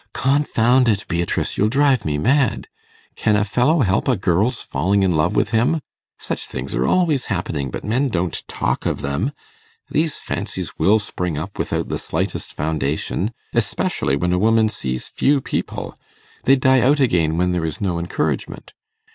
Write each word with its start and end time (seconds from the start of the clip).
'Confound 0.13 0.89
it, 0.89 1.05
Beatrice! 1.07 1.59
you'll 1.59 1.69
drive 1.69 2.05
me 2.05 2.17
mad. 2.17 2.67
Can 3.15 3.35
a 3.35 3.45
fellow 3.45 3.81
help 3.81 4.07
a 4.07 4.17
girl's 4.17 4.59
falling 4.59 5.03
in 5.03 5.11
love 5.11 5.35
with 5.35 5.51
him? 5.51 5.79
Such 6.17 6.47
things 6.47 6.73
are 6.73 6.87
always 6.87 7.25
happening, 7.25 7.69
but 7.69 7.83
men 7.83 8.09
don't 8.09 8.43
talk 8.47 8.87
of 8.87 9.01
them. 9.03 9.31
These 9.91 10.17
fancies 10.17 10.71
will 10.79 10.97
spring 10.97 11.37
up 11.37 11.59
without 11.59 11.89
the 11.89 11.99
slightest 11.99 12.55
foundation, 12.55 13.31
especially 13.53 14.15
when 14.15 14.33
a 14.33 14.39
woman 14.39 14.69
sees 14.69 15.07
few 15.07 15.39
people; 15.39 15.95
they 16.45 16.55
die 16.55 16.81
out 16.81 16.99
again 16.99 17.37
when 17.37 17.51
there 17.51 17.63
is 17.63 17.79
no 17.79 17.99
encouragement. 17.99 18.73